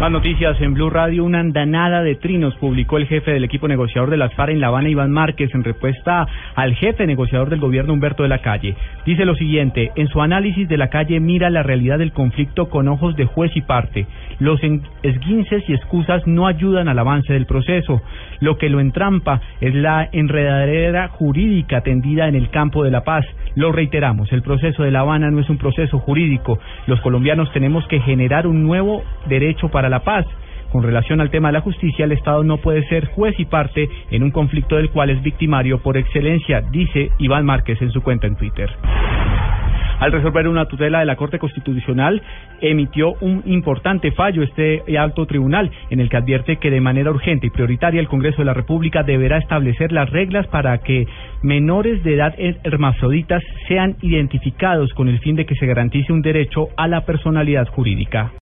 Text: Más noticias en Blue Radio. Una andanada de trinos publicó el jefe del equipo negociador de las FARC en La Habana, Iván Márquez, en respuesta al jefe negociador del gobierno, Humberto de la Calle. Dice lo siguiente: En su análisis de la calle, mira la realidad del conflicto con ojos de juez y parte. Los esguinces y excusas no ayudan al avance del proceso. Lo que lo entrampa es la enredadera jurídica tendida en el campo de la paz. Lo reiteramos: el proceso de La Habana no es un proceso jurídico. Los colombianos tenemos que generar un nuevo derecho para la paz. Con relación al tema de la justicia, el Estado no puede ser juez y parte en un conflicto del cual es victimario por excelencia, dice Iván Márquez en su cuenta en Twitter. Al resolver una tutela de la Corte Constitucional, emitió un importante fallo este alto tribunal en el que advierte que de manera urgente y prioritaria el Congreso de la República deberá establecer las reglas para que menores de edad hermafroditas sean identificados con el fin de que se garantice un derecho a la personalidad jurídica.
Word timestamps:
Más 0.00 0.10
noticias 0.10 0.58
en 0.62 0.72
Blue 0.72 0.88
Radio. 0.88 1.24
Una 1.24 1.40
andanada 1.40 2.02
de 2.02 2.14
trinos 2.14 2.56
publicó 2.56 2.96
el 2.96 3.06
jefe 3.06 3.32
del 3.32 3.44
equipo 3.44 3.68
negociador 3.68 4.08
de 4.08 4.16
las 4.16 4.32
FARC 4.32 4.52
en 4.52 4.60
La 4.60 4.68
Habana, 4.68 4.88
Iván 4.88 5.10
Márquez, 5.10 5.54
en 5.54 5.62
respuesta 5.62 6.26
al 6.54 6.74
jefe 6.74 7.06
negociador 7.06 7.50
del 7.50 7.60
gobierno, 7.60 7.92
Humberto 7.92 8.22
de 8.22 8.30
la 8.30 8.38
Calle. 8.38 8.74
Dice 9.04 9.26
lo 9.26 9.34
siguiente: 9.34 9.92
En 9.96 10.08
su 10.08 10.22
análisis 10.22 10.66
de 10.70 10.78
la 10.78 10.88
calle, 10.88 11.20
mira 11.20 11.50
la 11.50 11.62
realidad 11.62 11.98
del 11.98 12.12
conflicto 12.12 12.70
con 12.70 12.88
ojos 12.88 13.14
de 13.14 13.26
juez 13.26 13.54
y 13.54 13.60
parte. 13.60 14.06
Los 14.40 14.60
esguinces 15.02 15.62
y 15.68 15.74
excusas 15.74 16.26
no 16.26 16.46
ayudan 16.46 16.88
al 16.88 16.98
avance 16.98 17.32
del 17.32 17.46
proceso. 17.46 18.02
Lo 18.40 18.56
que 18.56 18.70
lo 18.70 18.80
entrampa 18.80 19.40
es 19.60 19.74
la 19.74 20.08
enredadera 20.10 21.08
jurídica 21.08 21.82
tendida 21.82 22.26
en 22.26 22.34
el 22.34 22.50
campo 22.50 22.82
de 22.82 22.90
la 22.90 23.04
paz. 23.04 23.24
Lo 23.54 23.70
reiteramos: 23.70 24.32
el 24.32 24.42
proceso 24.42 24.82
de 24.82 24.90
La 24.90 25.00
Habana 25.00 25.30
no 25.30 25.40
es 25.40 25.50
un 25.50 25.58
proceso 25.58 25.98
jurídico. 25.98 26.58
Los 26.86 27.00
colombianos 27.02 27.52
tenemos 27.52 27.86
que 27.86 28.00
generar 28.00 28.46
un 28.46 28.64
nuevo 28.64 29.04
derecho 29.28 29.68
para 29.68 29.88
la 29.88 30.00
paz. 30.00 30.26
Con 30.72 30.84
relación 30.84 31.20
al 31.20 31.30
tema 31.30 31.48
de 31.48 31.54
la 31.54 31.62
justicia, 31.62 32.04
el 32.04 32.12
Estado 32.12 32.44
no 32.44 32.58
puede 32.58 32.86
ser 32.88 33.06
juez 33.06 33.34
y 33.38 33.44
parte 33.44 33.88
en 34.10 34.22
un 34.22 34.30
conflicto 34.30 34.76
del 34.76 34.90
cual 34.90 35.10
es 35.10 35.20
victimario 35.20 35.82
por 35.82 35.96
excelencia, 35.96 36.62
dice 36.70 37.10
Iván 37.18 37.44
Márquez 37.44 37.82
en 37.82 37.90
su 37.90 38.02
cuenta 38.02 38.28
en 38.28 38.36
Twitter. 38.36 38.70
Al 40.00 40.12
resolver 40.12 40.48
una 40.48 40.64
tutela 40.64 41.00
de 41.00 41.04
la 41.04 41.16
Corte 41.16 41.38
Constitucional, 41.38 42.22
emitió 42.62 43.12
un 43.20 43.42
importante 43.44 44.12
fallo 44.12 44.42
este 44.42 44.82
alto 44.98 45.26
tribunal 45.26 45.70
en 45.90 46.00
el 46.00 46.08
que 46.08 46.16
advierte 46.16 46.56
que 46.56 46.70
de 46.70 46.80
manera 46.80 47.10
urgente 47.10 47.48
y 47.48 47.50
prioritaria 47.50 48.00
el 48.00 48.08
Congreso 48.08 48.38
de 48.38 48.46
la 48.46 48.54
República 48.54 49.02
deberá 49.02 49.36
establecer 49.36 49.92
las 49.92 50.08
reglas 50.08 50.46
para 50.46 50.78
que 50.78 51.06
menores 51.42 52.02
de 52.02 52.14
edad 52.14 52.34
hermafroditas 52.38 53.42
sean 53.68 53.96
identificados 54.00 54.90
con 54.94 55.08
el 55.08 55.18
fin 55.20 55.36
de 55.36 55.44
que 55.44 55.54
se 55.54 55.66
garantice 55.66 56.14
un 56.14 56.22
derecho 56.22 56.68
a 56.78 56.88
la 56.88 57.02
personalidad 57.02 57.68
jurídica. 57.68 58.32